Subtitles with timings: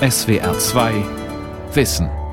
[0.00, 1.04] SWR 2
[1.72, 2.25] Wissen.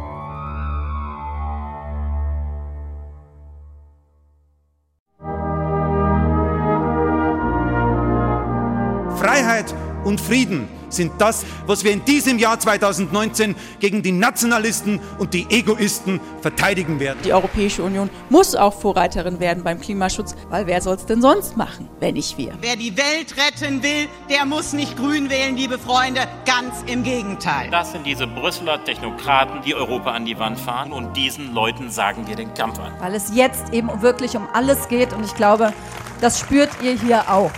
[10.04, 15.48] Und Frieden sind das, was wir in diesem Jahr 2019 gegen die Nationalisten und die
[15.50, 17.20] Egoisten verteidigen werden.
[17.23, 21.57] Die Europäische Union muss auch Vorreiterin werden beim Klimaschutz, weil wer soll es denn sonst
[21.57, 22.54] machen, wenn nicht wir?
[22.61, 27.70] Wer die Welt retten will, der muss nicht grün wählen, liebe Freunde, ganz im Gegenteil.
[27.71, 32.27] Das sind diese Brüsseler Technokraten, die Europa an die Wand fahren und diesen Leuten sagen
[32.27, 32.93] wir den Kampf an.
[32.99, 35.73] Weil es jetzt eben wirklich um alles geht und ich glaube,
[36.21, 37.51] das spürt ihr hier auch.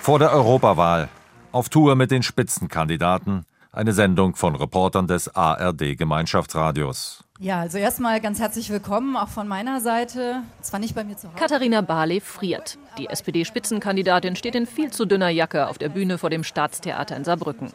[0.00, 1.08] Vor der Europawahl
[1.56, 3.46] auf Tour mit den Spitzenkandidaten.
[3.72, 7.24] Eine Sendung von Reportern des ARD Gemeinschaftsradios.
[7.38, 10.42] Ja, also erstmal ganz herzlich willkommen, auch von meiner Seite.
[10.60, 11.38] Zwar nicht bei mir zu Hause.
[11.38, 12.78] Katharina Barley friert.
[12.98, 17.24] Die SPD-Spitzenkandidatin steht in viel zu dünner Jacke auf der Bühne vor dem Staatstheater in
[17.24, 17.72] Saarbrücken.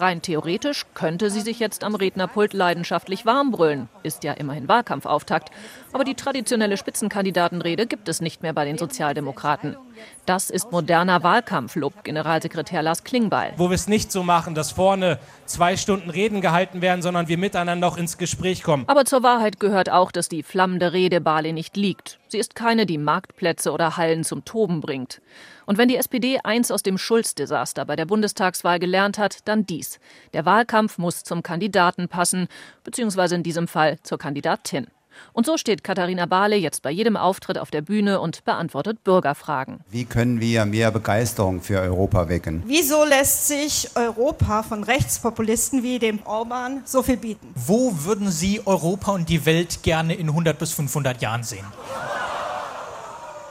[0.00, 3.88] Rein theoretisch könnte sie sich jetzt am Rednerpult leidenschaftlich warm brüllen.
[4.02, 5.50] Ist ja immerhin Wahlkampfauftakt.
[5.96, 9.78] Aber die traditionelle Spitzenkandidatenrede gibt es nicht mehr bei den Sozialdemokraten.
[10.26, 13.54] Das ist moderner Wahlkampf, lobt Generalsekretär Lars Klingbeil.
[13.56, 17.38] Wo wir es nicht so machen, dass vorne zwei Stunden Reden gehalten werden, sondern wir
[17.38, 18.84] miteinander auch ins Gespräch kommen.
[18.88, 22.18] Aber zur Wahrheit gehört auch, dass die flammende Rede Barley nicht liegt.
[22.28, 25.22] Sie ist keine, die Marktplätze oder Hallen zum Toben bringt.
[25.64, 29.98] Und wenn die SPD eins aus dem Schulz-Desaster bei der Bundestagswahl gelernt hat, dann dies.
[30.34, 32.48] Der Wahlkampf muss zum Kandidaten passen,
[32.84, 34.88] beziehungsweise in diesem Fall zur Kandidatin.
[35.32, 39.80] Und so steht Katharina Barley jetzt bei jedem Auftritt auf der Bühne und beantwortet Bürgerfragen.
[39.90, 42.62] Wie können wir mehr Begeisterung für Europa wecken?
[42.66, 47.52] Wieso lässt sich Europa von Rechtspopulisten wie dem Orban so viel bieten?
[47.54, 51.66] Wo würden Sie Europa und die Welt gerne in 100 bis 500 Jahren sehen?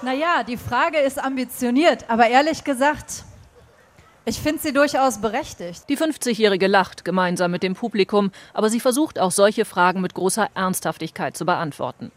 [0.02, 3.24] Naja, die Frage ist ambitioniert, aber ehrlich gesagt,
[4.26, 5.84] ich finde sie durchaus berechtigt.
[5.88, 10.50] Die 50-Jährige lacht gemeinsam mit dem Publikum, aber sie versucht auch solche Fragen mit großer
[10.56, 12.12] Ernsthaftigkeit zu beantworten.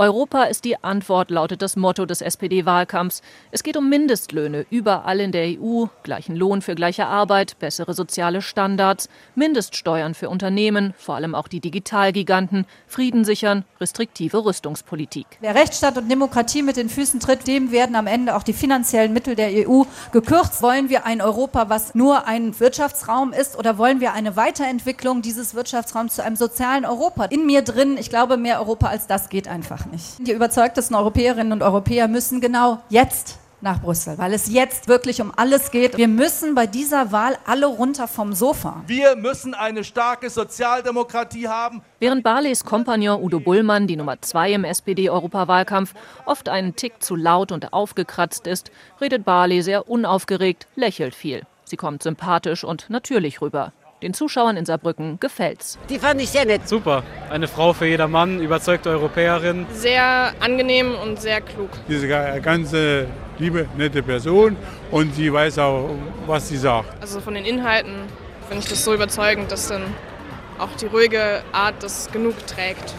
[0.00, 3.20] Europa ist die Antwort, lautet das Motto des SPD-Wahlkampfs.
[3.50, 8.40] Es geht um Mindestlöhne überall in der EU, gleichen Lohn für gleiche Arbeit, bessere soziale
[8.40, 15.26] Standards, Mindeststeuern für Unternehmen, vor allem auch die Digitalgiganten, Frieden sichern, restriktive Rüstungspolitik.
[15.40, 19.12] Wer Rechtsstaat und Demokratie mit den Füßen tritt, dem werden am Ende auch die finanziellen
[19.12, 19.82] Mittel der EU
[20.12, 20.62] gekürzt.
[20.62, 25.54] Wollen wir ein Europa, was nur ein Wirtschaftsraum ist, oder wollen wir eine Weiterentwicklung dieses
[25.54, 27.26] Wirtschaftsraums zu einem sozialen Europa?
[27.26, 30.26] In mir drin, ich glaube, mehr Europa als das geht einfach nicht.
[30.26, 35.32] Die überzeugtesten Europäerinnen und Europäer müssen genau jetzt nach Brüssel, weil es jetzt wirklich um
[35.36, 35.96] alles geht.
[35.96, 38.82] Wir müssen bei dieser Wahl alle runter vom Sofa.
[38.86, 41.82] Wir müssen eine starke Sozialdemokratie haben.
[41.98, 47.52] Während Barleys Kompagnon Udo Bullmann, die Nummer zwei im SPD-Europawahlkampf, oft einen Tick zu laut
[47.52, 51.42] und aufgekratzt ist, redet Barley sehr unaufgeregt, lächelt viel.
[51.64, 53.72] Sie kommt sympathisch und natürlich rüber.
[54.02, 55.78] Den Zuschauern in Saarbrücken gefällt's.
[55.90, 56.66] Die fand ich sehr nett.
[56.66, 57.02] Super.
[57.28, 59.66] Eine Frau für jedermann, überzeugte Europäerin.
[59.72, 61.68] Sehr angenehm und sehr klug.
[61.86, 63.06] Diese ganze
[63.38, 64.56] liebe, nette Person
[64.90, 65.90] und sie weiß auch,
[66.26, 66.88] was sie sagt.
[67.00, 67.92] Also von den Inhalten
[68.48, 69.82] finde ich das so überzeugend, dass dann
[70.58, 72.94] auch die ruhige Art das genug trägt.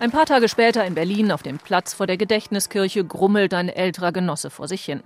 [0.00, 4.12] Ein paar Tage später in Berlin auf dem Platz vor der Gedächtniskirche grummelt ein älterer
[4.12, 5.02] Genosse vor sich hin.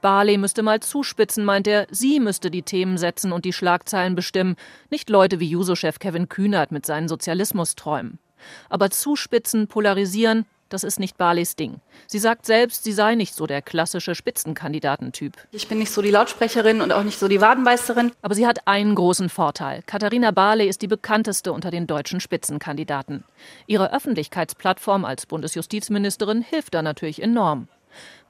[0.00, 4.54] Barley müsste mal zuspitzen, meint er, sie müsste die Themen setzen und die Schlagzeilen bestimmen,
[4.88, 8.20] nicht Leute wie Juso-Chef Kevin Kühnert mit seinen Sozialismusträumen.
[8.68, 11.80] Aber zuspitzen, polarisieren, das ist nicht Barleys Ding.
[12.06, 15.34] Sie sagt selbst, sie sei nicht so der klassische Spitzenkandidatentyp.
[15.52, 18.12] Ich bin nicht so die Lautsprecherin und auch nicht so die Wadenbeißerin.
[18.22, 19.82] Aber sie hat einen großen Vorteil.
[19.86, 23.24] Katharina Barley ist die bekannteste unter den deutschen Spitzenkandidaten.
[23.66, 27.68] Ihre Öffentlichkeitsplattform als Bundesjustizministerin hilft da natürlich enorm.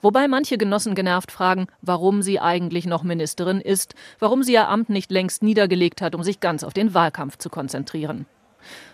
[0.02, 4.88] Wobei manche Genossen genervt fragen, warum sie eigentlich noch Ministerin ist, warum sie ihr Amt
[4.90, 8.26] nicht längst niedergelegt hat, um sich ganz auf den Wahlkampf zu konzentrieren.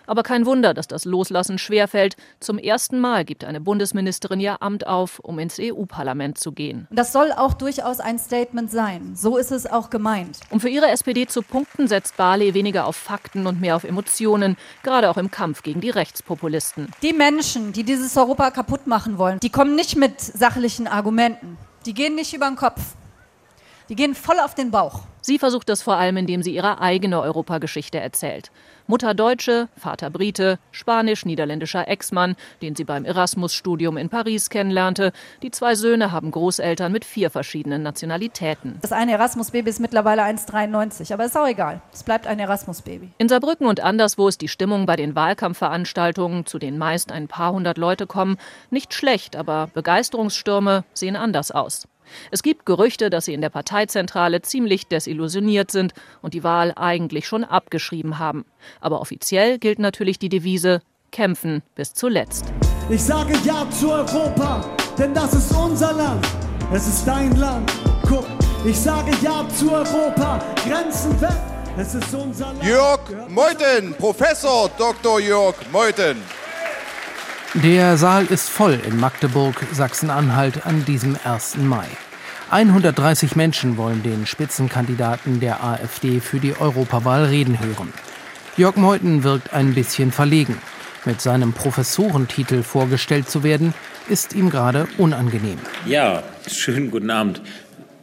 [0.05, 2.15] Aber kein Wunder, dass das Loslassen schwerfällt.
[2.39, 6.87] Zum ersten Mal gibt eine Bundesministerin ihr Amt auf, um ins EU-Parlament zu gehen.
[6.91, 9.13] Das soll auch durchaus ein Statement sein.
[9.15, 10.39] So ist es auch gemeint.
[10.49, 14.57] Um für ihre SPD zu punkten, setzt Barley weniger auf Fakten und mehr auf Emotionen,
[14.83, 16.91] gerade auch im Kampf gegen die Rechtspopulisten.
[17.01, 21.57] Die Menschen, die dieses Europa kaputt machen wollen, die kommen nicht mit sachlichen Argumenten.
[21.85, 22.81] Die gehen nicht über den Kopf.
[23.89, 25.01] Die gehen voll auf den Bauch.
[25.25, 28.51] Sie versucht das vor allem, indem sie ihre eigene Europageschichte erzählt.
[28.87, 35.13] Mutter Deutsche, Vater Brite, spanisch-niederländischer Ex-Mann, den sie beim Erasmus-Studium in Paris kennenlernte.
[35.41, 38.79] Die zwei Söhne haben Großeltern mit vier verschiedenen Nationalitäten.
[38.81, 41.81] Das eine Erasmus-Baby ist mittlerweile 1,93, aber ist auch egal.
[41.93, 43.13] Es bleibt ein Erasmus-Baby.
[43.17, 47.53] In Saarbrücken und anderswo ist die Stimmung bei den Wahlkampfveranstaltungen, zu denen meist ein paar
[47.53, 48.35] hundert Leute kommen,
[48.71, 51.87] nicht schlecht, aber Begeisterungsstürme sehen anders aus.
[52.31, 57.27] Es gibt Gerüchte, dass sie in der Parteizentrale ziemlich desillusioniert sind und die Wahl eigentlich
[57.27, 58.45] schon abgeschrieben haben.
[58.81, 62.51] Aber offiziell gilt natürlich die Devise Kämpfen bis zuletzt.
[62.89, 64.65] Ich sage Ja zu Europa,
[64.97, 66.25] denn das ist unser Land.
[66.73, 67.71] Es ist dein Land.
[68.07, 68.25] Guck,
[68.65, 71.29] ich sage Ja zu Europa, Grenzen weg.
[71.77, 72.63] Es ist unser Land.
[72.63, 75.19] Jörg Meuthen, Professor Dr.
[75.19, 76.17] Jörg Meuthen.
[77.61, 81.57] Der Saal ist voll in Magdeburg, Sachsen-Anhalt an diesem 1.
[81.57, 81.85] Mai.
[82.49, 87.93] 130 Menschen wollen den Spitzenkandidaten der AfD für die Europawahl reden hören.
[88.57, 90.57] Jörg Meuthen wirkt ein bisschen verlegen.
[91.05, 93.75] Mit seinem Professorentitel vorgestellt zu werden,
[94.09, 95.59] ist ihm gerade unangenehm.
[95.85, 97.43] Ja, schönen guten Abend.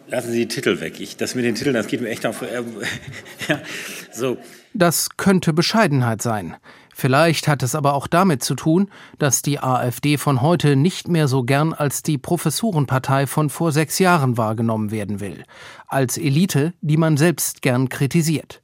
[0.07, 1.01] Lassen Sie die Titel weg.
[1.01, 2.43] Ich, das mit den Titeln, das geht mir echt auf.
[2.43, 2.63] Äh,
[3.49, 3.61] ja,
[4.13, 4.39] so.
[4.75, 6.57] Das könnte Bescheidenheit sein.
[7.01, 11.29] Vielleicht hat es aber auch damit zu tun, dass die AfD von heute nicht mehr
[11.29, 15.45] so gern als die Professorenpartei von vor sechs Jahren wahrgenommen werden will,
[15.87, 18.61] als Elite, die man selbst gern kritisiert.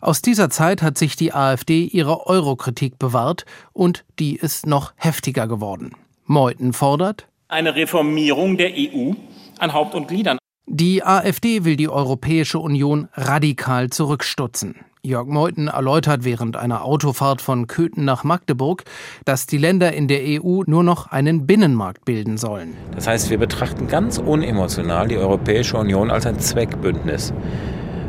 [0.00, 5.48] Aus dieser Zeit hat sich die AfD ihre Eurokritik bewahrt und die ist noch heftiger
[5.48, 5.90] geworden.
[6.24, 9.14] Meuthen fordert eine Reformierung der EU
[9.58, 10.38] an Haupt und Gliedern.
[10.66, 14.76] Die AfD will die Europäische Union radikal zurückstutzen.
[15.04, 18.84] Jörg Meuthen erläutert während einer Autofahrt von Köthen nach Magdeburg,
[19.24, 22.74] dass die Länder in der EU nur noch einen Binnenmarkt bilden sollen.
[22.94, 27.34] Das heißt, wir betrachten ganz unemotional die Europäische Union als ein Zweckbündnis.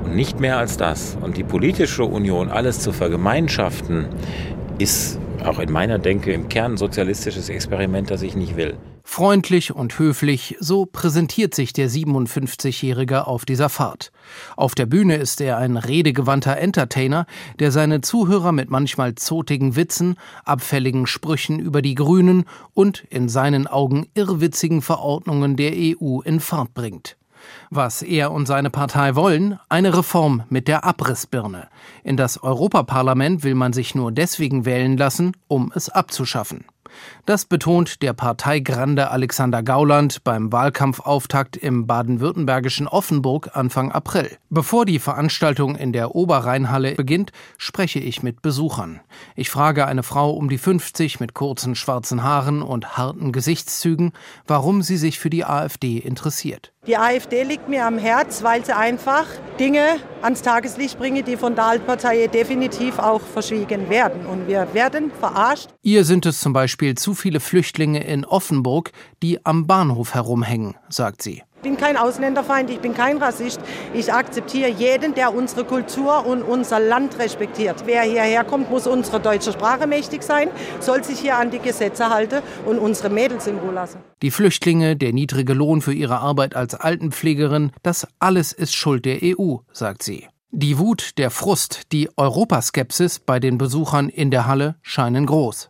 [0.03, 1.17] Und nicht mehr als das.
[1.19, 4.05] Und die politische Union, alles zu vergemeinschaften,
[4.77, 8.77] ist auch in meiner Denke im Kern ein sozialistisches Experiment, das ich nicht will.
[9.15, 14.11] Freundlich und höflich, so präsentiert sich der 57-Jährige auf dieser Fahrt.
[14.57, 17.27] Auf der Bühne ist er ein redegewandter Entertainer,
[17.59, 20.15] der seine Zuhörer mit manchmal zotigen Witzen,
[20.45, 26.73] abfälligen Sprüchen über die Grünen und in seinen Augen irrwitzigen Verordnungen der EU in Fahrt
[26.73, 27.15] bringt.
[27.69, 31.67] Was er und seine Partei wollen, eine Reform mit der Abrissbirne.
[32.03, 36.65] In das Europaparlament will man sich nur deswegen wählen lassen, um es abzuschaffen.
[37.25, 44.37] Das betont der Parteigrande Alexander Gauland beim Wahlkampfauftakt im baden-württembergischen Offenburg Anfang April.
[44.49, 48.99] Bevor die Veranstaltung in der Oberrheinhalle beginnt, spreche ich mit Besuchern.
[49.35, 54.11] Ich frage eine Frau um die 50 mit kurzen schwarzen Haaren und harten Gesichtszügen,
[54.45, 56.72] warum sie sich für die AfD interessiert.
[56.85, 59.25] Die AfD liegt mir am Herz, weil sie einfach
[59.57, 64.25] Dinge ans Tageslicht bringe, die von der Altpartei definitiv auch verschwiegen werden.
[64.25, 65.69] Und wir werden verarscht.
[65.81, 68.91] Ihr sind es zum Beispiel zu viele Flüchtlinge in Offenburg,
[69.21, 71.43] die am Bahnhof herumhängen, sagt sie.
[71.63, 73.61] Ich bin kein Ausländerfeind, ich bin kein Rassist.
[73.93, 77.83] Ich akzeptiere jeden, der unsere Kultur und unser Land respektiert.
[77.85, 80.49] Wer hierher kommt, muss unsere deutsche Sprache mächtig sein,
[80.81, 83.99] soll sich hier an die Gesetze halten und unsere Mädels in Ruhe lassen.
[84.21, 89.19] Die Flüchtlinge, der niedrige Lohn für ihre Arbeit als Altenpflegerin, das alles ist Schuld der
[89.23, 90.27] EU, sagt sie.
[90.51, 95.69] Die Wut, der Frust, die Europaskepsis bei den Besuchern in der Halle scheinen groß.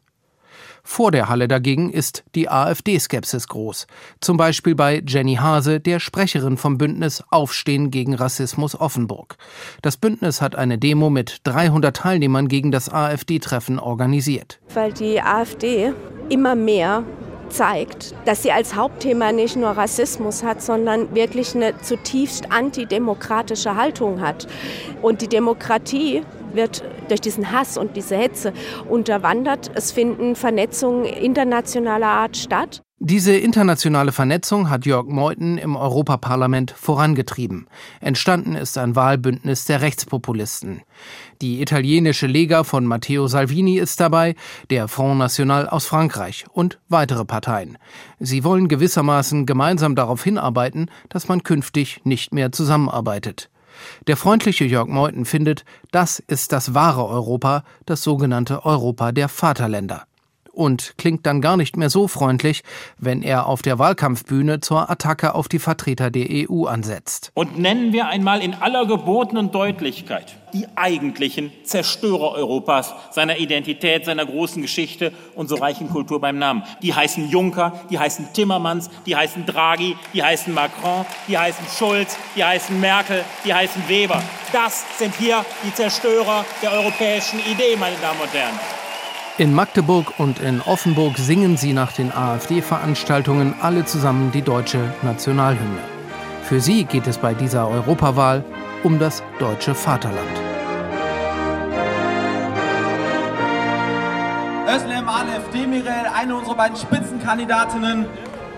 [0.85, 3.88] Vor der Halle dagegen ist die AfD-Skepsis groß.
[4.19, 9.38] Zum Beispiel bei Jenny Hase, der Sprecherin vom Bündnis Aufstehen gegen Rassismus Offenburg.
[9.81, 14.59] Das Bündnis hat eine Demo mit 300 Teilnehmern gegen das AfD-Treffen organisiert.
[14.74, 15.94] Weil die AfD
[16.30, 17.06] immer mehr
[17.47, 24.21] zeigt, dass sie als Hauptthema nicht nur Rassismus hat, sondern wirklich eine zutiefst antidemokratische Haltung
[24.21, 24.47] hat.
[25.01, 26.24] Und die Demokratie
[26.54, 28.54] wird durch diesen Hass und diese Hetze
[28.90, 29.72] unterwandert.
[29.76, 32.83] Es finden Vernetzungen internationaler Art statt.
[33.06, 37.68] Diese internationale Vernetzung hat Jörg Meuthen im Europaparlament vorangetrieben.
[38.00, 40.83] Entstanden ist ein Wahlbündnis der Rechtspopulisten.
[41.42, 44.36] Die italienische Lega von Matteo Salvini ist dabei,
[44.69, 47.78] der Front National aus Frankreich und weitere Parteien.
[48.19, 53.50] Sie wollen gewissermaßen gemeinsam darauf hinarbeiten, dass man künftig nicht mehr zusammenarbeitet.
[54.07, 60.06] Der freundliche Jörg Meuthen findet, das ist das wahre Europa, das sogenannte Europa der Vaterländer.
[60.54, 62.64] Und klingt dann gar nicht mehr so freundlich,
[62.98, 67.31] wenn er auf der Wahlkampfbühne zur Attacke auf die Vertreter der EU ansetzt.
[67.33, 74.26] Und nennen wir einmal in aller gebotenen Deutlichkeit die eigentlichen Zerstörer Europas, seiner Identität, seiner
[74.26, 76.64] großen Geschichte und so reichen Kultur beim Namen.
[76.81, 82.18] Die heißen Juncker, die heißen Timmermans, die heißen Draghi, die heißen Macron, die heißen Schulz,
[82.36, 84.22] die heißen Merkel, die heißen Weber.
[84.52, 88.82] Das sind hier die Zerstörer der europäischen Idee, meine Damen und Herren.
[89.40, 95.80] In Magdeburg und in Offenburg singen sie nach den AfD-Veranstaltungen alle zusammen die deutsche Nationalhymne.
[96.44, 98.45] Für sie geht es bei dieser Europawahl
[98.83, 100.19] um das deutsche Vaterland.
[104.68, 108.06] Özlem Alef Demirel, eine unserer beiden Spitzenkandidatinnen,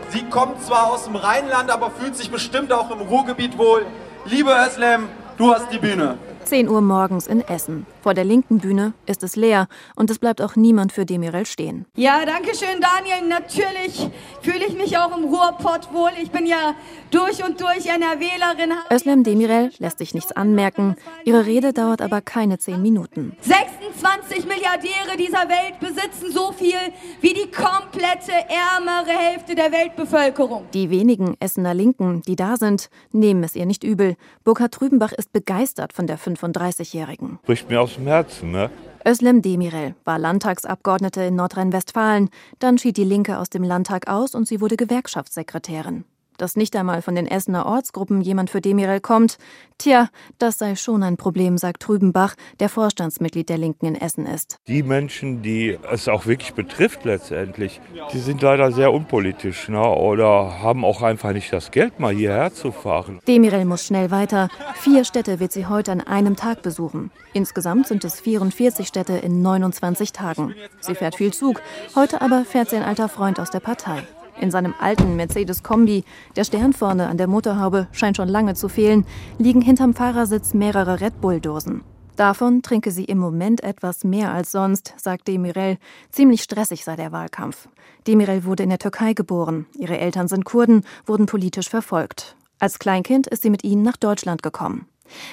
[0.09, 3.85] Sie kommt zwar aus dem Rheinland, aber fühlt sich bestimmt auch im Ruhrgebiet wohl.
[4.25, 6.17] Liebe Özlem, du hast die Bühne.
[6.43, 7.87] 10 Uhr morgens in Essen.
[8.05, 11.87] Vor der linken Bühne ist es leer und es bleibt auch niemand für Demirel stehen.
[11.95, 13.27] Ja, danke schön, Daniel.
[13.27, 14.11] Natürlich
[14.43, 16.11] fühle ich mich auch im Ruhrpott wohl.
[16.21, 16.75] Ich bin ja
[17.09, 18.73] durch und durch NRWlerin.
[18.93, 20.95] Özlem Demirel lässt sich nichts anmerken.
[21.23, 23.35] Ihre Rede dauert aber keine 10 Minuten.
[23.41, 26.77] 26 Milliardäre dieser Welt besitzen so viel
[27.21, 30.67] wie die komplette ärmere Hälfte der Weltbevölkerung.
[30.75, 34.15] Die wenigen Essener Linken, die da sind, nehmen es ihr nicht übel.
[34.43, 37.39] Burkhard Trübenbach ist begeistert von der 35-Jährigen.
[37.45, 38.69] Bricht mir aus dem Herzen, ne?
[39.07, 42.29] Özlem Demirel war Landtagsabgeordnete in Nordrhein-Westfalen.
[42.57, 46.05] Dann schied die Linke aus dem Landtag aus und sie wurde Gewerkschaftssekretärin.
[46.37, 49.37] Dass nicht einmal von den Essener Ortsgruppen jemand für Demirel kommt,
[49.77, 54.57] tja, das sei schon ein Problem, sagt Trübenbach, der Vorstandsmitglied der Linken in Essen ist.
[54.67, 57.81] Die Menschen, die es auch wirklich betrifft letztendlich,
[58.13, 59.81] die sind leider sehr unpolitisch ne?
[59.81, 63.19] oder haben auch einfach nicht das Geld, mal hierher zu fahren.
[63.27, 64.49] Demirel muss schnell weiter.
[64.75, 67.11] Vier Städte wird sie heute an einem Tag besuchen.
[67.33, 70.55] Insgesamt sind es 44 Städte in 29 Tagen.
[70.79, 71.61] Sie fährt viel Zug,
[71.95, 74.03] heute aber fährt sie ein alter Freund aus der Partei.
[74.39, 76.03] In seinem alten Mercedes-Kombi,
[76.35, 79.05] der Stern vorne an der Motorhaube scheint schon lange zu fehlen,
[79.37, 81.83] liegen hinterm Fahrersitz mehrere Red Bull-Dosen.
[82.15, 85.77] Davon trinke sie im Moment etwas mehr als sonst, sagt Demirel.
[86.11, 87.67] Ziemlich stressig sei der Wahlkampf.
[88.07, 89.65] Demirel wurde in der Türkei geboren.
[89.77, 92.35] Ihre Eltern sind Kurden, wurden politisch verfolgt.
[92.59, 94.87] Als Kleinkind ist sie mit ihnen nach Deutschland gekommen.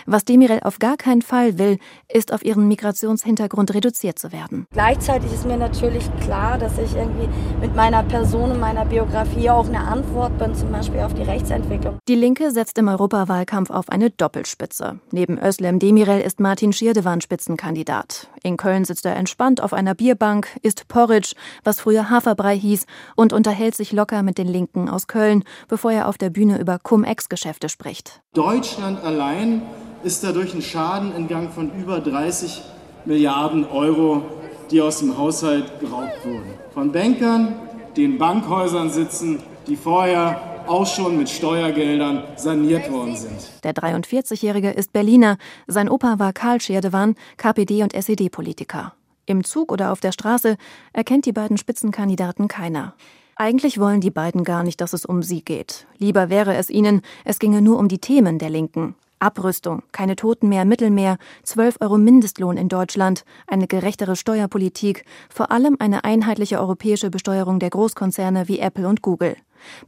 [0.07, 4.67] Was Demirel auf gar keinen Fall will, ist auf ihren Migrationshintergrund reduziert zu werden.
[4.73, 7.29] Gleichzeitig ist mir natürlich klar, dass ich irgendwie
[7.61, 11.99] mit meiner Person und meiner Biografie auch eine Antwort bin, zum Beispiel auf die Rechtsentwicklung.
[12.09, 15.01] Die Linke setzt im Europawahlkampf auf eine Doppelspitze.
[15.11, 18.29] Neben Özlem Demirel ist Martin Schirdewan Spitzenkandidat.
[18.43, 22.87] In Köln sitzt er entspannt auf einer Bierbank, isst Porridge, was früher Haferbrei hieß,
[23.17, 26.79] und unterhält sich locker mit den Linken aus Köln, bevor er auf der Bühne über
[26.79, 28.21] Cum-Ex-Geschäfte spricht.
[28.35, 29.62] Deutschland allein
[30.03, 32.63] ist dadurch ein Schaden in Gang von über 30
[33.05, 34.23] Milliarden Euro,
[34.71, 36.55] die aus dem Haushalt geraubt wurden.
[36.73, 37.55] Von Bankern,
[37.97, 43.51] die in Bankhäusern sitzen, die vorher auch schon mit Steuergeldern saniert worden sind.
[43.65, 45.37] Der 43-Jährige ist Berliner.
[45.67, 48.95] Sein Opa war Karl Scherdewan, KPD- und SED-Politiker.
[49.27, 50.57] Im Zug oder auf der Straße
[50.93, 52.95] erkennt die beiden Spitzenkandidaten keiner.
[53.37, 55.87] Eigentlich wollen die beiden gar nicht, dass es um sie geht.
[55.99, 58.95] Lieber wäre es ihnen, es ginge nur um die Themen der Linken.
[59.23, 65.77] Abrüstung, keine Toten mehr, Mittelmeer, 12 Euro Mindestlohn in Deutschland, eine gerechtere Steuerpolitik, vor allem
[65.79, 69.37] eine einheitliche europäische Besteuerung der Großkonzerne wie Apple und Google.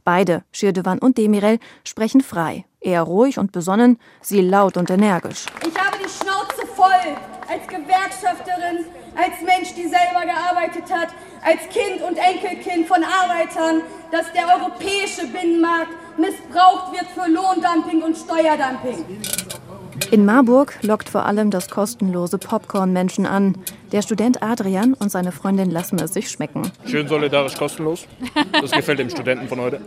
[0.03, 2.65] Beide, Schirdewan und Demirel, sprechen frei.
[2.79, 5.45] Er ruhig und besonnen, sie laut und energisch.
[5.61, 7.15] Ich habe die Schnauze voll
[7.47, 11.09] als Gewerkschafterin, als Mensch, die selber gearbeitet hat,
[11.45, 18.17] als Kind und Enkelkind von Arbeitern, dass der europäische Binnenmarkt missbraucht wird für Lohndumping und
[18.17, 19.05] Steuerdumping.
[20.11, 23.57] In Marburg lockt vor allem das kostenlose Popcorn Menschen an.
[23.91, 26.71] Der Student Adrian und seine Freundin lassen es sich schmecken.
[26.85, 28.07] Schön solidarisch kostenlos.
[28.51, 29.81] Das gefällt dem Studenten von heute.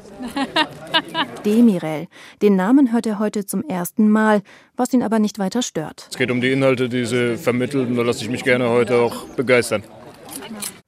[1.44, 2.06] Demirel.
[2.40, 4.42] Den Namen hört er heute zum ersten Mal,
[4.76, 6.06] was ihn aber nicht weiter stört.
[6.10, 7.96] Es geht um die Inhalte, die sie vermitteln.
[7.96, 9.82] Da lasse ich mich gerne heute auch begeistern.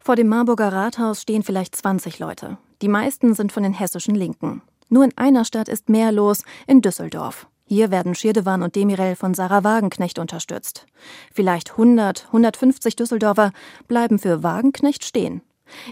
[0.02, 2.57] Vor dem Marburger Rathaus stehen vielleicht 20 Leute.
[2.80, 4.62] Die meisten sind von den hessischen Linken.
[4.88, 7.47] Nur in einer Stadt ist mehr los, in Düsseldorf.
[7.66, 10.87] Hier werden Schirdewan und Demirel von Sarah Wagenknecht unterstützt.
[11.33, 13.52] Vielleicht 100, 150 Düsseldorfer
[13.88, 15.42] bleiben für Wagenknecht stehen.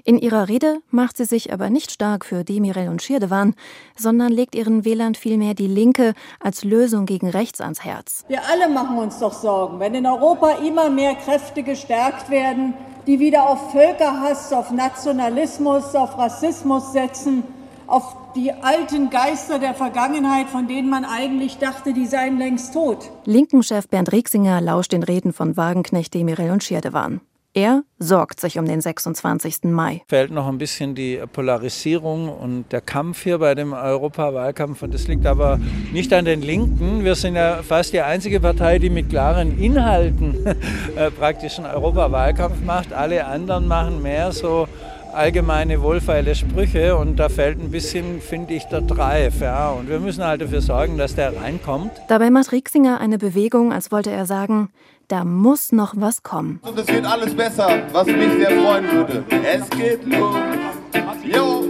[0.04, 3.54] In ihrer Rede macht sie sich aber nicht stark für Demirel und Schirdewan,
[3.94, 8.24] sondern legt ihren Wählern vielmehr die Linke als Lösung gegen rechts ans Herz.
[8.26, 12.74] Wir alle machen uns doch Sorgen, wenn in Europa immer mehr Kräfte gestärkt werden,
[13.08, 17.42] die wieder auf Völkerhass, auf Nationalismus, auf Rassismus setzen,
[17.86, 23.10] auf die alten Geister der Vergangenheit, von denen man eigentlich dachte, die seien längst tot.
[23.24, 27.22] Linkenchef Bernd Rieksinger lauscht den Reden von Wagenknecht, Demirel und Schirdewan.
[27.58, 29.64] Er sorgt sich um den 26.
[29.64, 30.02] Mai.
[30.06, 34.80] Fällt noch ein bisschen die Polarisierung und der Kampf hier bei dem Europawahlkampf.
[34.84, 35.58] Und das liegt aber
[35.92, 37.02] nicht an den Linken.
[37.02, 42.60] Wir sind ja fast die einzige Partei, die mit klaren Inhalten äh, praktisch einen Europawahlkampf
[42.64, 42.92] macht.
[42.92, 44.68] Alle anderen machen mehr so
[45.12, 49.40] allgemeine wohlfeile Sprüche und da fällt ein bisschen, finde ich, der Drive.
[49.40, 49.70] Ja.
[49.70, 51.90] Und wir müssen halt dafür sorgen, dass der reinkommt.
[52.06, 54.68] Dabei macht Rieksinger eine Bewegung, als wollte er sagen,
[55.08, 56.60] da muss noch was kommen.
[56.62, 59.24] Und es wird alles besser, was mich sehr freuen würde.
[59.44, 60.36] Es geht los.
[61.24, 61.64] Jo,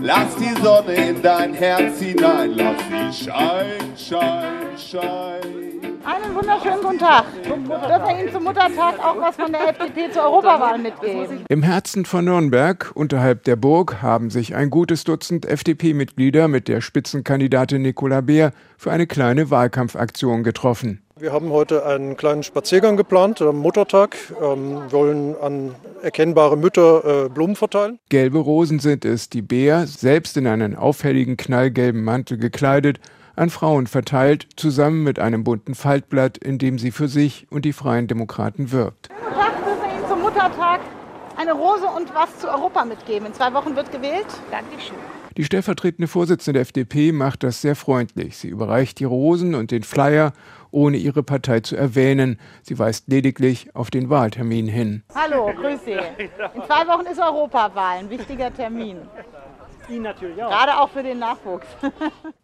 [0.00, 5.68] lass die Sonne in dein Herz hinein, lass sie schein, schein, schein.
[6.04, 7.24] Einen wunderschönen guten Tag.
[7.42, 11.44] Dürfen wir Ihnen zum Muttertag auch was von der FDP zur Europawahl mitgeben?
[11.48, 16.80] Im Herzen von Nürnberg, unterhalb der Burg, haben sich ein gutes Dutzend FDP-Mitglieder mit der
[16.80, 21.02] Spitzenkandidatin Nicola Beer für eine kleine Wahlkampfaktion getroffen.
[21.20, 27.28] Wir haben heute einen kleinen Spaziergang geplant am Muttertag, ähm, wollen an erkennbare Mütter äh,
[27.28, 27.98] Blumen verteilen.
[28.08, 33.00] Gelbe Rosen sind es, die Bär, selbst in einen auffälligen knallgelben Mantel gekleidet,
[33.34, 37.72] an Frauen verteilt, zusammen mit einem bunten Faltblatt, in dem sie für sich und die
[37.72, 39.08] Freien Demokraten wirbt.
[39.08, 40.80] Guten Tag, wir Ihnen zum Muttertag
[41.36, 43.26] eine Rose und was zu Europa mitgeben.
[43.26, 44.26] In zwei Wochen wird gewählt.
[44.52, 44.96] Dankeschön.
[45.38, 48.36] Die stellvertretende Vorsitzende der FDP macht das sehr freundlich.
[48.36, 50.32] Sie überreicht die Rosen und den Flyer,
[50.72, 52.40] ohne ihre Partei zu erwähnen.
[52.64, 55.04] Sie weist lediglich auf den Wahltermin hin.
[55.14, 55.92] Hallo, grüß Sie.
[55.92, 58.96] In zwei Wochen ist Europawahl, ein wichtiger Termin.
[59.88, 60.50] Ihnen natürlich auch.
[60.50, 61.68] Gerade auch für den Nachwuchs.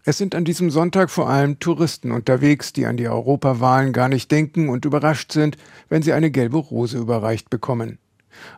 [0.05, 4.31] Es sind an diesem Sonntag vor allem Touristen unterwegs, die an die Europawahlen gar nicht
[4.31, 5.57] denken und überrascht sind,
[5.89, 7.99] wenn sie eine gelbe Rose überreicht bekommen.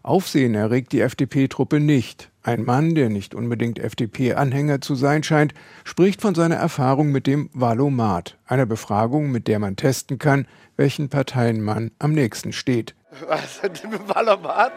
[0.02, 2.30] Aufsehen erregt die FDP-Truppe nicht.
[2.46, 7.50] Ein Mann, der nicht unbedingt FDP-Anhänger zu sein scheint, spricht von seiner Erfahrung mit dem
[7.52, 12.94] Valomat, einer Befragung, mit der man testen kann, welchen Parteien man am nächsten steht.
[13.26, 14.70] Was dem Valomat?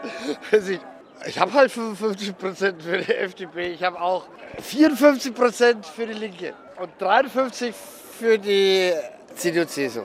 [1.28, 3.68] Ich habe halt 55 Prozent für die FDP.
[3.68, 4.26] Ich habe auch
[4.58, 7.72] 54 Prozent für die Linke und 53
[8.18, 8.90] für die
[9.36, 10.02] CDU-CSU.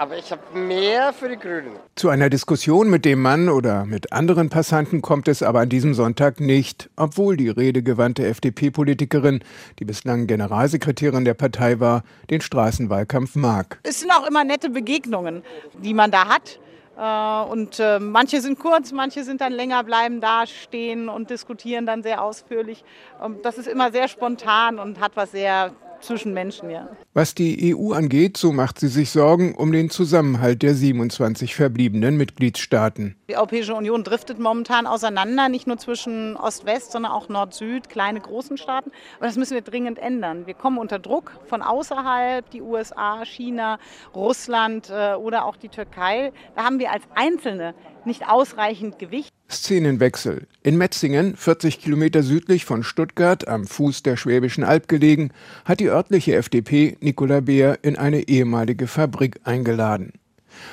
[0.00, 1.72] Aber ich habe mehr für die Grünen.
[1.94, 5.92] Zu einer Diskussion mit dem Mann oder mit anderen Passanten kommt es aber an diesem
[5.92, 9.40] Sonntag nicht, obwohl die redegewandte FDP-Politikerin,
[9.78, 13.78] die bislang Generalsekretärin der Partei war, den Straßenwahlkampf mag.
[13.82, 15.42] Es sind auch immer nette Begegnungen,
[15.82, 16.58] die man da hat.
[16.96, 21.84] Äh, Und äh, manche sind kurz, manche sind dann länger, bleiben da stehen und diskutieren
[21.84, 22.84] dann sehr ausführlich.
[23.22, 26.88] Ähm, Das ist immer sehr spontan und hat was sehr zwischen Menschen, ja.
[27.14, 32.16] Was die EU angeht, so macht sie sich Sorgen um den Zusammenhalt der 27 verbliebenen
[32.16, 33.16] Mitgliedstaaten.
[33.28, 38.56] Die Europäische Union driftet momentan auseinander, nicht nur zwischen Ost-West, sondern auch Nord-Süd, kleine, großen
[38.56, 38.90] Staaten.
[39.18, 40.46] Aber das müssen wir dringend ändern.
[40.46, 43.78] Wir kommen unter Druck von außerhalb, die USA, China,
[44.14, 46.32] Russland äh, oder auch die Türkei.
[46.56, 47.74] Da haben wir als Einzelne
[48.06, 49.30] nicht ausreichend Gewicht.
[49.50, 50.46] Szenenwechsel.
[50.62, 55.30] In Metzingen, 40 Kilometer südlich von Stuttgart, am Fuß der Schwäbischen Alb gelegen,
[55.64, 60.12] hat die örtliche FDP Nicola Beer in eine ehemalige Fabrik eingeladen.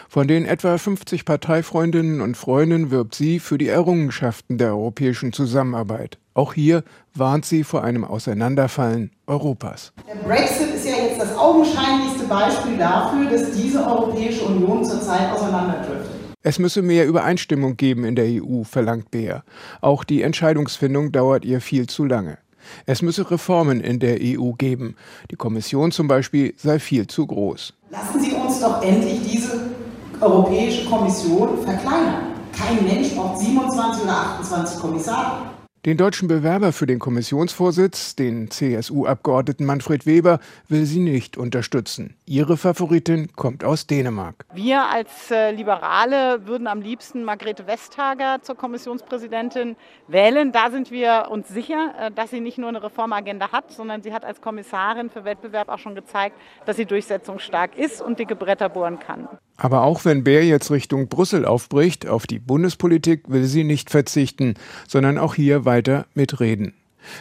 [0.10, 6.18] Von den etwa 50 Parteifreundinnen und Freunden wirbt sie für die Errungenschaften der europäischen Zusammenarbeit.
[6.34, 6.84] Auch hier
[7.16, 9.94] warnt sie vor einem Auseinanderfallen Europas.
[10.08, 16.17] Der Brexit ist ja jetzt das augenscheinlichste Beispiel dafür, dass diese Europäische Union zurzeit auseinanderdriftet.
[16.44, 19.44] Es müsse mehr Übereinstimmung geben in der EU, verlangt Beer.
[19.82, 22.38] Auch die Entscheidungsfindung dauert ihr viel zu lange.
[22.86, 24.96] Es müsse Reformen in der EU geben.
[25.32, 27.74] Die Kommission zum Beispiel sei viel zu groß.
[27.90, 29.72] Lassen Sie uns doch endlich diese
[30.22, 32.34] Europäische Kommission verkleinern.
[32.56, 35.57] Kein Mensch braucht 27 oder 28 Kommissare.
[35.88, 42.14] Den deutschen Bewerber für den Kommissionsvorsitz, den CSU-Abgeordneten Manfred Weber, will sie nicht unterstützen.
[42.26, 44.44] Ihre Favoritin kommt aus Dänemark.
[44.54, 49.78] Wir als äh, Liberale würden am liebsten Margrethe Vestager zur Kommissionspräsidentin
[50.10, 50.52] wählen.
[50.52, 54.12] Da sind wir uns sicher, äh, dass sie nicht nur eine Reformagenda hat, sondern sie
[54.12, 58.68] hat als Kommissarin für Wettbewerb auch schon gezeigt, dass sie durchsetzungsstark ist und dicke Bretter
[58.68, 59.30] bohren kann.
[59.58, 64.54] Aber auch wenn Bär jetzt Richtung Brüssel aufbricht, auf die Bundespolitik will sie nicht verzichten,
[64.88, 66.74] sondern auch hier weiter mitreden.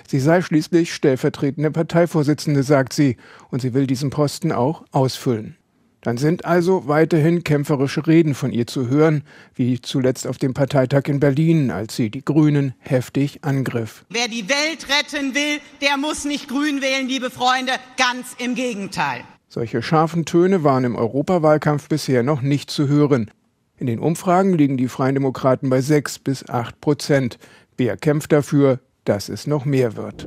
[0.07, 3.17] Sie sei schließlich stellvertretende Parteivorsitzende, sagt sie,
[3.51, 5.57] und sie will diesen Posten auch ausfüllen.
[6.03, 9.25] Dann sind also weiterhin kämpferische Reden von ihr zu hören,
[9.57, 14.05] wie zuletzt auf dem Parteitag in Berlin, als sie die Grünen heftig angriff.
[14.11, 17.73] Wer die Welt retten will, der muss nicht grün wählen, liebe Freunde.
[17.97, 19.25] Ganz im Gegenteil.
[19.49, 23.31] Solche scharfen Töne waren im Europawahlkampf bisher noch nicht zu hören.
[23.79, 27.39] In den Umfragen liegen die Freien Demokraten bei 6 bis 8 Prozent.
[27.77, 30.27] Wer kämpft dafür, dass es noch mehr wird?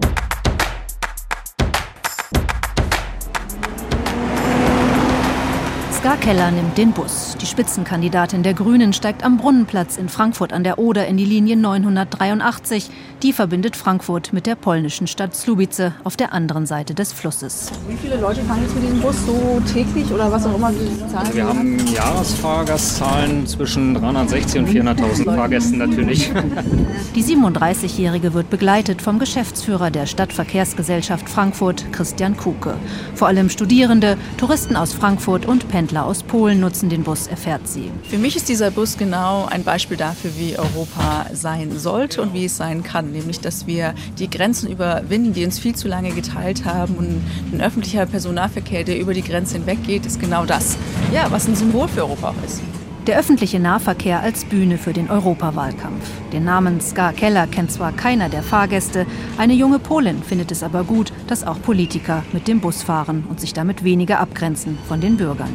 [5.99, 7.35] Ska Keller nimmt den Bus.
[7.41, 11.57] Die Spitzenkandidatin der Grünen steigt am Brunnenplatz in Frankfurt an der Oder in die Linie
[11.57, 12.89] 983.
[13.21, 17.69] Die verbindet Frankfurt mit der polnischen Stadt Slubice auf der anderen Seite des Flusses.
[17.89, 20.71] Wie viele Leute fahren jetzt mit diesem Bus so täglich oder was auch immer
[21.11, 26.31] Zahlen Wir haben Jahresfahrgastzahlen zwischen 360 und 400.000 Fahrgästen natürlich.
[27.15, 32.75] Die 37-Jährige wird begleitet vom Geschäftsführer der Stadtverkehrsgesellschaft Frankfurt, Christian Kuke.
[33.15, 37.91] Vor allem Studierende, Touristen aus Frankfurt und Pendler aus Polen nutzen den Bus, erfährt sie.
[38.09, 42.45] Für mich ist dieser Bus genau ein Beispiel dafür, wie Europa sein sollte und wie
[42.45, 43.11] es sein kann.
[43.11, 46.95] Nämlich, dass wir die Grenzen überwinden, die uns viel zu lange geteilt haben.
[46.95, 50.77] Und ein öffentlicher Personalverkehr, der über die Grenze hinweg geht, ist genau das.
[51.13, 52.61] Ja, was ein Symbol für Europa auch ist.
[53.07, 56.05] Der öffentliche Nahverkehr als Bühne für den Europawahlkampf.
[56.31, 59.07] Den Namen Ska Keller kennt zwar keiner der Fahrgäste,
[59.37, 63.39] eine junge Polin findet es aber gut, dass auch Politiker mit dem Bus fahren und
[63.39, 65.49] sich damit weniger abgrenzen von den Bürgern.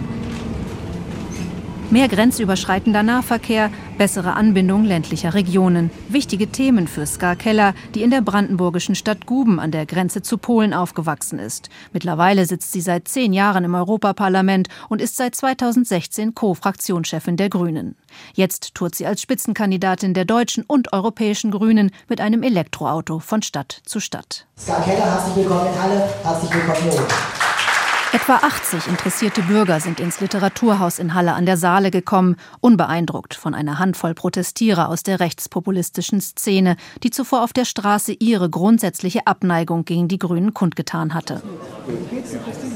[1.94, 5.92] Mehr grenzüberschreitender Nahverkehr, bessere Anbindung ländlicher Regionen.
[6.08, 10.36] Wichtige Themen für Ska Keller, die in der brandenburgischen Stadt Guben an der Grenze zu
[10.36, 11.68] Polen aufgewachsen ist.
[11.92, 17.94] Mittlerweile sitzt sie seit zehn Jahren im Europaparlament und ist seit 2016 Co-Fraktionschefin der Grünen.
[18.32, 23.82] Jetzt tourt sie als Spitzenkandidatin der deutschen und europäischen Grünen mit einem Elektroauto von Stadt
[23.86, 24.48] zu Stadt.
[24.58, 27.53] Ska Keller, herzlich willkommen in Halle, herzlich willkommen hier.
[28.14, 33.54] Etwa 80 interessierte Bürger sind ins Literaturhaus in Halle an der Saale gekommen, unbeeindruckt von
[33.54, 39.84] einer Handvoll Protestierer aus der rechtspopulistischen Szene, die zuvor auf der Straße ihre grundsätzliche Abneigung
[39.84, 41.42] gegen die Grünen kundgetan hatte.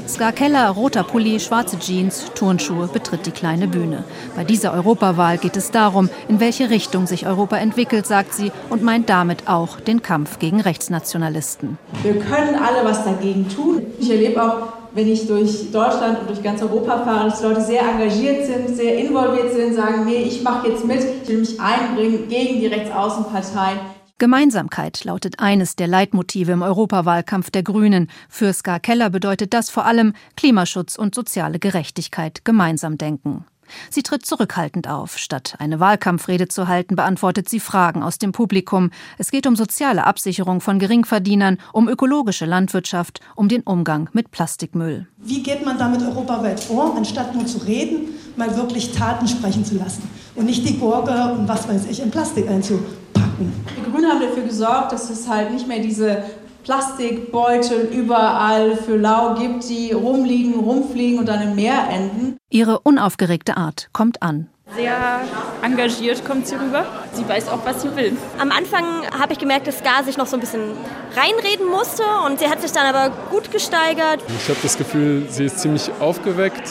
[0.09, 4.03] Ska Keller, roter Pulli, schwarze Jeans, Turnschuhe betritt die kleine Bühne.
[4.35, 8.83] Bei dieser Europawahl geht es darum, in welche Richtung sich Europa entwickelt, sagt sie, und
[8.83, 11.79] meint damit auch den Kampf gegen Rechtsnationalisten.
[12.03, 13.83] Wir können alle was dagegen tun.
[14.01, 17.83] Ich erlebe auch wenn ich durch Deutschland und durch ganz Europa fahre, dass Leute sehr
[17.83, 22.29] engagiert sind, sehr involviert sind, sagen, nee, ich mache jetzt mit, ich will mich einbringen
[22.29, 23.79] gegen die Rechtsaußenparteien.
[24.19, 28.11] Gemeinsamkeit lautet eines der Leitmotive im Europawahlkampf der Grünen.
[28.29, 33.45] Für Ska Keller bedeutet das vor allem Klimaschutz und soziale Gerechtigkeit gemeinsam denken.
[33.91, 35.19] Sie tritt zurückhaltend auf.
[35.19, 38.91] Statt eine Wahlkampfrede zu halten, beantwortet sie Fragen aus dem Publikum.
[39.19, 45.07] Es geht um soziale Absicherung von Geringverdienern, um ökologische Landwirtschaft, um den Umgang mit Plastikmüll.
[45.19, 49.77] Wie geht man damit europaweit vor, anstatt nur zu reden, mal wirklich Taten sprechen zu
[49.77, 53.53] lassen und nicht die Gurke und was weiß ich in Plastik einzupacken?
[53.77, 56.25] Die Grünen haben dafür gesorgt, dass es halt nicht mehr diese
[56.65, 62.38] Plastikbeutel überall für Lau gibt, die rumliegen, rumfliegen und dann im Meer enden.
[62.51, 64.49] Ihre unaufgeregte Art kommt an.
[64.75, 65.21] Sehr
[65.63, 66.87] engagiert kommt sie rüber.
[67.13, 68.17] Sie weiß auch, was sie will.
[68.39, 68.85] Am Anfang
[69.19, 70.73] habe ich gemerkt, dass Gar sich noch so ein bisschen
[71.15, 74.23] reinreden musste und sie hat sich dann aber gut gesteigert.
[74.29, 76.71] Ich habe das Gefühl, sie ist ziemlich aufgeweckt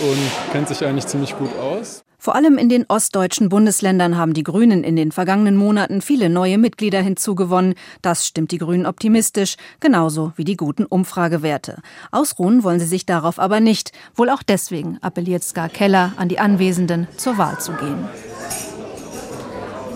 [0.00, 2.04] und kennt sich eigentlich ziemlich gut aus.
[2.18, 6.58] Vor allem in den ostdeutschen Bundesländern haben die Grünen in den vergangenen Monaten viele neue
[6.58, 7.74] Mitglieder hinzugewonnen.
[8.02, 11.80] Das stimmt die Grünen optimistisch, genauso wie die guten Umfragewerte.
[12.10, 13.92] Ausruhen wollen sie sich darauf aber nicht.
[14.14, 18.08] Wohl auch deswegen appelliert Ska Keller an die Anwesenden, zur Wahl zu gehen.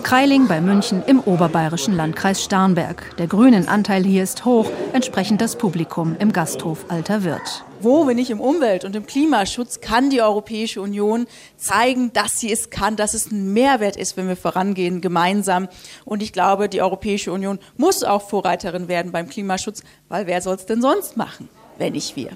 [0.03, 3.15] Kreiling bei München im oberbayerischen Landkreis Starnberg.
[3.17, 7.63] Der grünen Anteil hier ist hoch, entsprechend das Publikum im Gasthof Alter Wirt.
[7.79, 12.51] Wo, wenn nicht im Umwelt- und im Klimaschutz, kann die Europäische Union zeigen, dass sie
[12.51, 15.67] es kann, dass es ein Mehrwert ist, wenn wir vorangehen gemeinsam.
[16.05, 20.55] Und ich glaube, die Europäische Union muss auch Vorreiterin werden beim Klimaschutz, weil wer soll
[20.55, 22.31] es denn sonst machen, wenn nicht wir?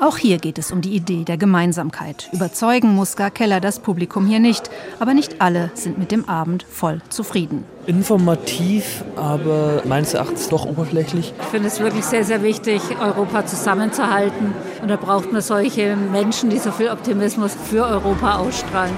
[0.00, 2.30] Auch hier geht es um die Idee der Gemeinsamkeit.
[2.32, 6.62] Überzeugen muss gar Keller das Publikum hier nicht, aber nicht alle sind mit dem Abend
[6.62, 7.64] voll zufrieden.
[7.86, 11.34] Informativ, aber meines Erachtens doch oberflächlich.
[11.38, 14.54] Ich finde es wirklich sehr, sehr wichtig, Europa zusammenzuhalten.
[14.80, 18.94] Und da braucht man solche Menschen, die so viel Optimismus für Europa ausstrahlen.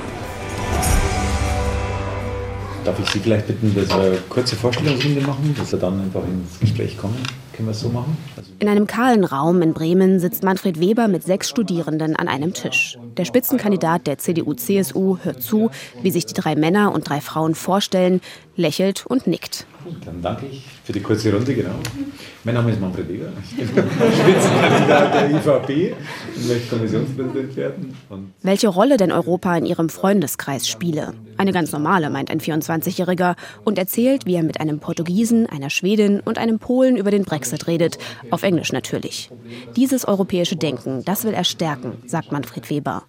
[2.84, 6.22] Darf ich Sie vielleicht bitten, dass wir eine kurze Vorstellungsrunde machen, dass wir dann einfach
[6.22, 7.16] ins Gespräch kommen?
[7.52, 8.16] Können wir es so machen?
[8.36, 12.54] Also in einem kahlen Raum in Bremen sitzt Manfred Weber mit sechs Studierenden an einem
[12.54, 12.98] Tisch.
[13.16, 18.20] Der Spitzenkandidat der CDU-CSU hört zu, wie sich die drei Männer und drei Frauen vorstellen,
[18.56, 19.66] lächelt und nickt.
[20.04, 21.74] Dann danke ich für die kurze Runde, genau.
[22.44, 23.32] Mein Name ist Manfred Weber.
[23.58, 25.94] Ich bin Spitzenkandidat der IVP
[26.36, 27.96] und möchte Kommissionspräsident werden.
[28.08, 31.14] Und Welche Rolle denn Europa in Ihrem Freundeskreis spiele?
[31.36, 36.20] Eine ganz normale, meint ein 24-Jähriger und erzählt, wie er mit einem Portugiesen, einer Schwedin
[36.20, 37.98] und einem Polen über den Brexit redet.
[38.30, 39.30] Auf Englisch natürlich.
[39.76, 43.04] Dieses europäische Denken, das will er stärken, sagt Manfred Weber.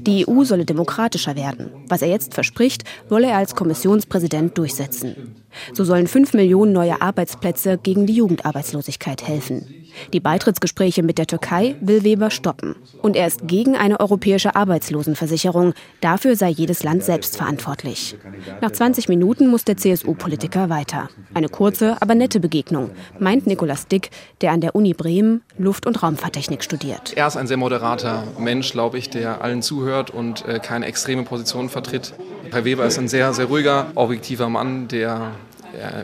[0.00, 1.70] Die EU solle demokratischer werden.
[1.88, 5.36] Was er jetzt verspricht, wolle er als Kommissionspräsident durchsetzen.
[5.72, 9.85] So sollen fünf Millionen neue Arbeitsplätze gegen die Jugendarbeitslosigkeit helfen.
[10.12, 12.76] Die Beitrittsgespräche mit der Türkei will Weber stoppen.
[13.02, 15.74] Und er ist gegen eine europäische Arbeitslosenversicherung.
[16.00, 18.16] Dafür sei jedes Land selbst verantwortlich.
[18.60, 21.08] Nach 20 Minuten muss der CSU-Politiker weiter.
[21.34, 26.02] Eine kurze, aber nette Begegnung, meint Nikolaus Dick, der an der Uni Bremen Luft- und
[26.02, 27.12] Raumfahrttechnik studiert.
[27.16, 31.24] Er ist ein sehr moderater Mensch, glaube ich, der allen zuhört und äh, keine extreme
[31.24, 32.14] Position vertritt.
[32.50, 35.32] Herr Weber ist ein sehr, sehr ruhiger, objektiver Mann, der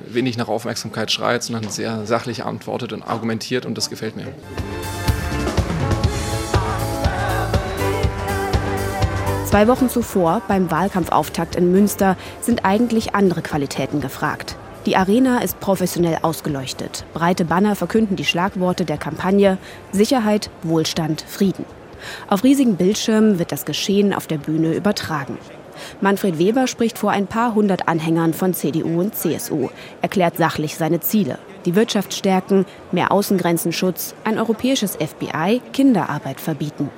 [0.07, 4.27] wenig nach Aufmerksamkeit schreit, sondern sehr sachlich antwortet und argumentiert und das gefällt mir.
[9.47, 14.57] Zwei Wochen zuvor, beim Wahlkampfauftakt in Münster, sind eigentlich andere Qualitäten gefragt.
[14.87, 17.05] Die Arena ist professionell ausgeleuchtet.
[17.13, 19.59] Breite Banner verkünden die Schlagworte der Kampagne
[19.93, 21.67] Sicherheit, Wohlstand, Frieden.
[22.29, 25.39] Auf riesigen Bildschirmen wird das Geschehen auf der Bühne übertragen.
[26.01, 29.69] Manfred Weber spricht vor ein paar hundert Anhängern von CDU und CSU,
[30.01, 31.39] erklärt sachlich seine Ziele.
[31.65, 36.91] Die Wirtschaft stärken, mehr Außengrenzenschutz, ein europäisches FBI, Kinderarbeit verbieten.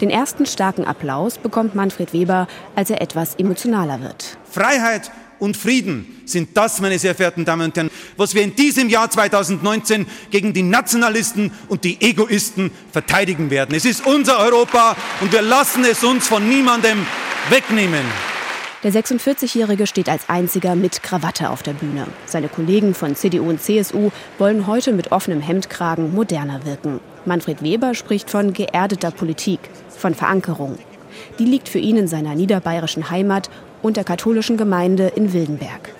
[0.00, 4.38] Den ersten starken Applaus bekommt Manfred Weber, als er etwas emotionaler wird.
[4.50, 8.88] Freiheit und Frieden sind das, meine sehr verehrten Damen und Herren, was wir in diesem
[8.88, 13.74] Jahr 2019 gegen die Nationalisten und die Egoisten verteidigen werden.
[13.74, 17.06] Es ist unser Europa und wir lassen es uns von niemandem
[17.50, 18.04] wegnehmen.
[18.82, 22.06] Der 46-Jährige steht als einziger mit Krawatte auf der Bühne.
[22.26, 27.00] Seine Kollegen von CDU und CSU wollen heute mit offenem Hemdkragen moderner wirken.
[27.24, 30.78] Manfred Weber spricht von geerdeter Politik, von Verankerung.
[31.38, 33.48] Die liegt für ihn in seiner niederbayerischen Heimat
[33.80, 35.90] und der katholischen Gemeinde in Wildenberg.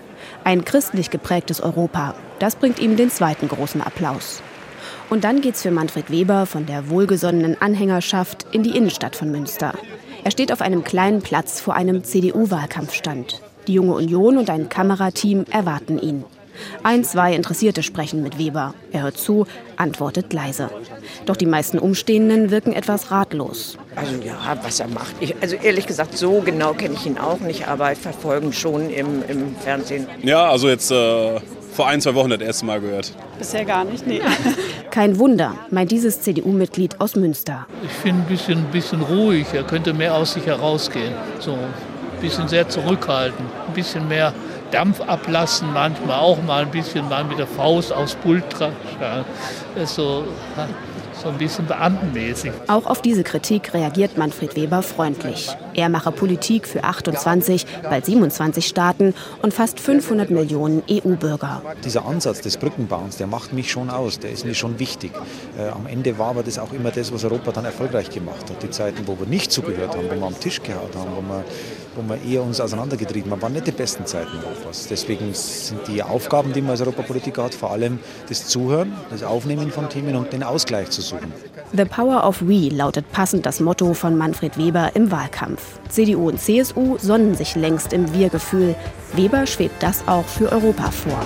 [0.45, 4.43] Ein christlich geprägtes Europa, das bringt ihm den zweiten großen Applaus.
[5.11, 9.73] Und dann geht's für Manfred Weber von der wohlgesonnenen Anhängerschaft in die Innenstadt von Münster.
[10.27, 13.41] Er steht auf einem kleinen Platz vor einem CDU-Wahlkampfstand.
[13.69, 16.25] Die junge Union und ein Kamerateam erwarten ihn.
[16.83, 18.75] Ein, zwei Interessierte sprechen mit Weber.
[18.91, 20.69] Er hört zu, antwortet leise.
[21.27, 23.79] Doch die meisten Umstehenden wirken etwas ratlos.
[23.95, 25.15] Also ja, was er macht.
[25.21, 28.53] Ich, also ehrlich gesagt, so genau kenne ich ihn auch nicht, aber ich verfolge ihn
[28.53, 30.09] schon im, im Fernsehen.
[30.25, 31.39] Ja, also jetzt äh,
[31.77, 33.13] vor ein, zwei Wochen das erste Mal gehört.
[33.39, 34.23] Bisher gar nicht, nee.
[34.91, 37.67] Kein Wunder, meint dieses CDU-Mitglied aus Münster.
[37.85, 39.47] Ich finde ein bisschen, bisschen ruhig.
[39.53, 41.13] Er könnte mehr aus sich herausgehen.
[41.39, 44.33] So ein bisschen sehr zurückhaltend, ein bisschen mehr
[44.71, 49.25] Dampf ablassen, manchmal auch mal ein bisschen mal mit der Faust aufs Pult ja,
[49.85, 50.25] so,
[51.23, 52.53] so ein bisschen beamtenmäßig.
[52.69, 55.51] Auch auf diese Kritik reagiert Manfred Weber freundlich.
[55.77, 61.61] Er mache Politik für 28, bald 27 Staaten und fast 500 Millionen EU-Bürger.
[61.85, 65.13] Dieser Ansatz des Brückenbauens, der macht mich schon aus, der ist mir schon wichtig.
[65.59, 68.63] Äh, am Ende war aber das auch immer das, was Europa dann erfolgreich gemacht hat.
[68.63, 71.45] Die Zeiten, wo wir nicht zugehört haben, wo wir am Tisch gehauen haben, wo wir
[71.97, 74.87] wo wir eher uns auseinandergetrieben haben, waren nicht die besten Zeiten Europas.
[74.89, 79.71] Deswegen sind die Aufgaben, die man als Europapolitiker hat, vor allem das Zuhören, das Aufnehmen
[79.71, 81.33] von Themen und den Ausgleich zu suchen.
[81.73, 85.61] The Power of We lautet passend das Motto von Manfred Weber im Wahlkampf.
[85.89, 88.77] CDU und CSU sonnen sich längst im Wir-Gefühl.
[89.15, 91.21] Weber schwebt das auch für Europa vor.